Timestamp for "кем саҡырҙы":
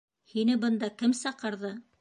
1.03-1.75